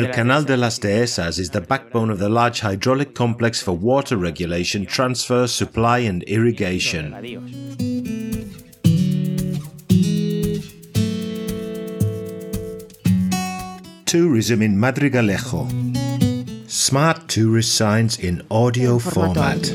[0.00, 4.16] El Canal de las Dehesas is the backbone of the large hydraulic complex for water
[4.16, 7.12] regulation, transfer, supply, and irrigation.
[14.06, 15.68] Tourism in Madrigalejo.
[16.66, 19.70] Smart tourist signs in audio format.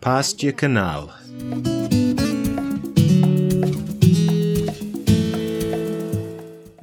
[0.00, 1.17] Pasture Canal.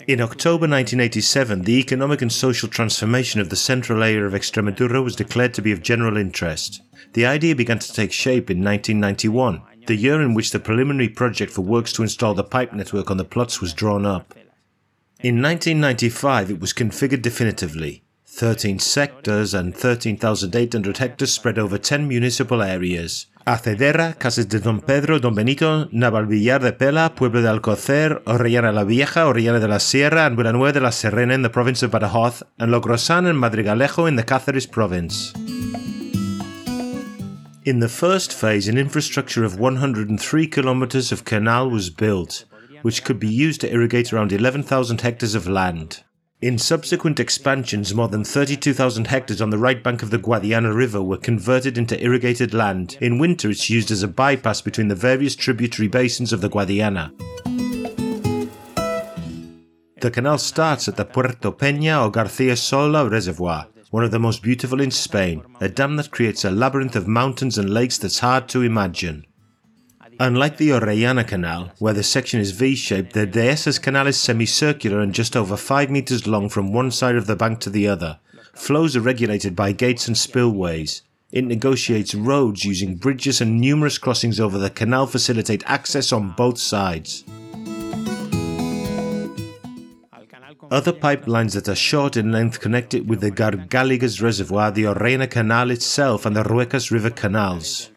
[0.08, 5.16] In October 1987, the economic and social transformation of the central area of Extremadura was
[5.16, 6.80] declared to be of general interest.
[7.13, 11.52] The idea began to take shape in 1991, the year in which the preliminary project
[11.52, 14.36] for works to install the pipe network on the plots was drawn up.
[15.22, 18.05] In 1995, it was configured definitively
[18.38, 23.27] 13 sectors and 13,800 hectares spread over 10 municipal areas.
[23.45, 28.84] Acedera, Casas de Don Pedro, Don Benito, Navalvillar de Pela, Pueblo de Alcocer, Orellana la
[28.84, 32.43] Vieja, Orellana de la Sierra, and Villanueva de la Serena in the province of Badajoz,
[32.60, 35.32] and Logrosan and Madrigalejo in the Cáceres province.
[37.63, 42.43] In the first phase, an infrastructure of 103 kilometers of canal was built,
[42.82, 46.04] which could be used to irrigate around 11,000 hectares of land.
[46.46, 51.01] In subsequent expansions, more than 32,000 hectares on the right bank of the Guadiana River
[51.01, 52.99] were converted into irrigated land.
[53.01, 57.10] In winter, it's used as a bypass between the various tributary basins of the Guadiana.
[60.01, 64.44] The canal starts at the Puerto Peña or Garcia Sola reservoir, one of the most
[64.44, 68.47] beautiful in Spain, a dam that creates a labyrinth of mountains and lakes that's hard
[68.50, 69.25] to imagine.
[70.18, 75.13] Unlike the Orellana Canal, where the section is V-shaped, the Dehesas Canal is semicircular and
[75.13, 78.19] just over 5 meters long from one side of the bank to the other.
[78.53, 81.02] Flows are regulated by gates and spillways.
[81.34, 86.59] It negotiates roads using bridges and numerous crossings over the canal facilitate access on both
[86.59, 87.25] sides.
[90.72, 95.29] Other pipelines that are short in length connect it with the Gargaligas Reservoir, the Orellana
[95.29, 97.91] Canal itself, and the Ruecas River canals.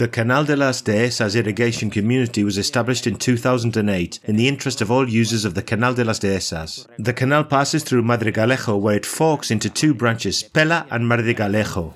[0.00, 4.90] The Canal de las Dehesas irrigation community was established in 2008 in the interest of
[4.90, 6.86] all users of the Canal de las Dehesas.
[6.98, 11.92] The canal passes through Madrigalejo where it forks into two branches, Pela and Madrigalejo.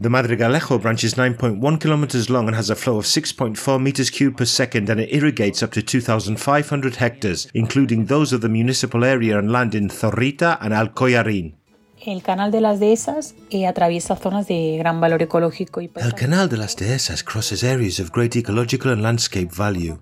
[0.00, 4.38] The Madrigalejo branch is 9.1 kilometers long and has a flow of 6.4 meters cubed
[4.38, 9.38] per second and it irrigates up to 2,500 hectares, including those of the municipal area
[9.38, 11.57] and land in Zorita and Alcollarín.
[12.04, 16.48] El Canal de las Dehesas eh, atraviesa zonas de gran valor ecológico y El Canal
[16.48, 19.98] de las Dehesas crosses areas of great ecological and landscape value,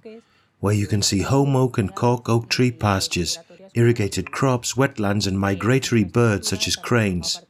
[0.61, 3.41] where you can see holm oak and cork oak tree pastures,
[3.75, 7.41] irrigated crops, wetlands, and migratory birds such as cranes.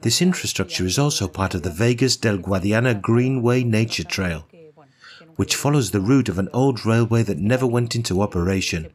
[0.00, 4.46] This infrastructure is also part of the Vegas del Guadiana Greenway Nature Trail,
[5.36, 8.88] which follows the route of an old railway that never went into operation.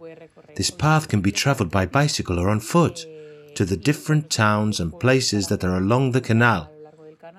[0.55, 3.05] This path can be traveled by bicycle or on foot
[3.61, 6.67] to the different towns and places that are along the canal,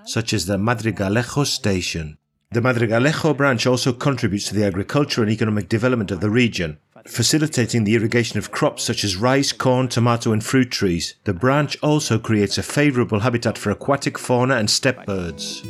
[0.05, 2.16] such as the Madrigalejo station.
[2.53, 6.78] The Madrigalejo branch also contributes to the agriculture and economic development of the region,
[7.09, 11.16] facilitating the irrigation of crops such as rice, corn, tomato, and fruit trees.
[11.25, 15.65] The branch also creates a favorable habitat for aquatic fauna and steppe birds.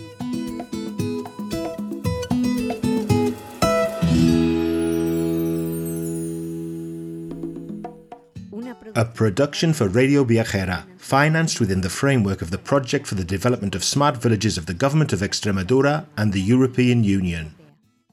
[8.95, 13.75] A production for Radio Viajera, financed within the framework of the Project for the Development
[13.75, 17.55] of Smart Villages of the Government of Extremadura and the European Union,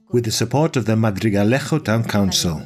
[0.10, 2.62] with the support of the Madrigalejo Town Council.